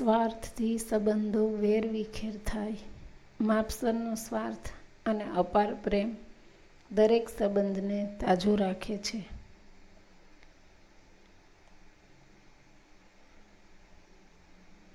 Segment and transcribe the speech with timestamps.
[0.00, 2.76] સ્વાર્થથી સંબંધો વેરવિખેર થાય.
[3.40, 4.68] માપસરનો સ્વાર્થ
[5.06, 6.16] અને અપાર પ્રેમ
[6.92, 9.20] દરેક સંબંધને તાજો રાખે છે.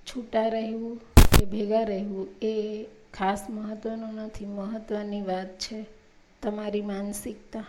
[0.08, 0.98] છૂટા રહેવું
[1.38, 5.86] કે ભેગા રહેવું એ ખાસ મહત્વનું નથી, મહત્વની વાત છે
[6.42, 7.66] તમારી માનસિકતા.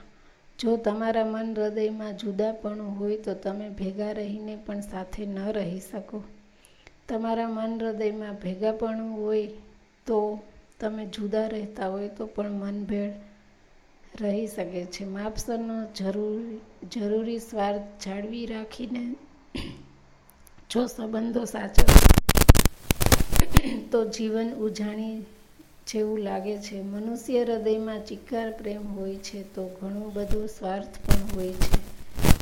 [0.59, 6.23] જો તમારા મન હૃદયમાં જુદાપણું હોય તો તમે ભેગા રહીને પણ સાથે ન રહી શકો.
[7.09, 9.46] તમારા મન હૃદયમાં ભેગાપણું હોય
[10.06, 10.41] તો
[10.80, 13.12] તમે જુદા રહેતા હોય તો પણ મનભેળ
[14.20, 15.05] રહી શકે છે.
[15.05, 19.15] માપસરનો જરૂરી જરૂરી સ્વાર્થ જાળવી રાખીને
[20.70, 21.84] જો સંબંધો સાચો
[23.93, 25.20] તો જીવન ઉજાણી
[25.87, 26.82] જેવું લાગે છે.
[26.82, 31.77] મનુષ્ય હૃદયમાં ચિક્કાર પ્રેમ હોય છે તો ઘણું બધું સ્વાર્થ પણ હોય છે.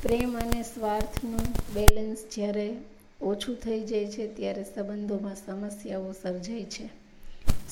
[0.02, 2.76] પ્રેમ અને સ્વાર્થનું બેલેન્સ જ્યારે
[3.24, 6.86] ઓછું થઈ જાય છે ત્યારે સંબંધોમાં સમસ્યાઓ સર્જાય છે.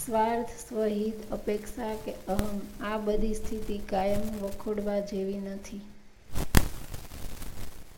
[0.07, 5.81] સ્વાર્થ, સ્વહિત, અપેક્ષા કે અહમ આ બધી સ્થિતિ કાયમ વખોડવા જેવી નથી.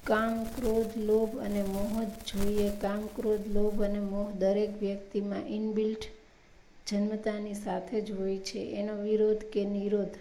[0.04, 2.70] કામ, ક્રોધ, લોભ અને મોહ જ જોઈએ.
[2.80, 5.98] કામ, ક્રોધ, લોભ અને મોહ દરેક વ્યક્તિમાં ઇનબિલ્ટ
[6.86, 8.58] જન્મતાની સાથે જ હોય છે.
[8.58, 10.14] એનો વિરોધ કે નિરોધ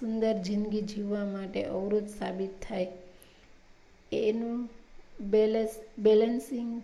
[0.00, 2.86] સુંદર જિંદગી જીવવા માટે અવરોધ સાબિત થાય.
[4.12, 4.68] એનું
[5.20, 6.82] બેલેન્સ બેલેન્સિંગ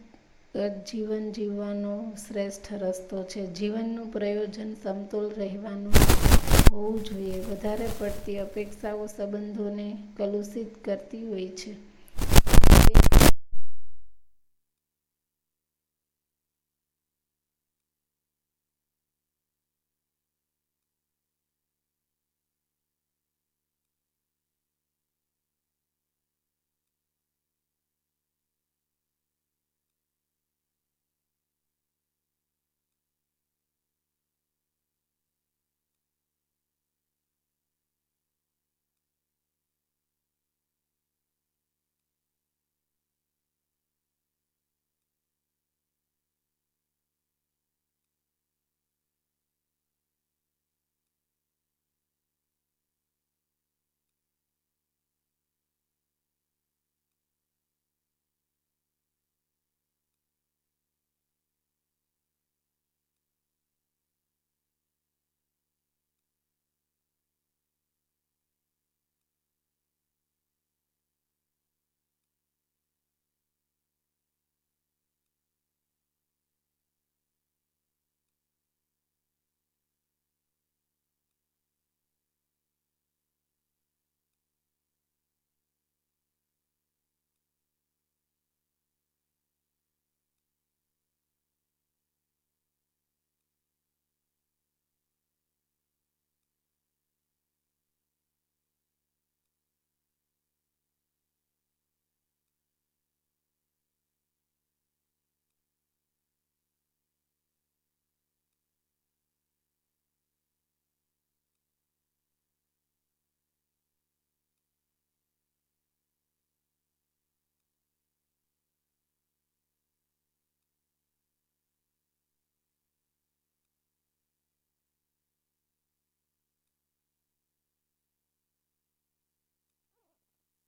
[0.86, 3.46] જીવન જીવવાનો શ્રેષ્ઠ રસ્તો છે.
[3.54, 5.92] જીવનનું પ્રયોજન સમતોલ રહેવાનું
[6.72, 7.40] હોવું જોઈએ.
[7.40, 11.72] વધારે પડતી અપેક્ષાઓ સંબંધોને કલુષિત કરતી હોય છે.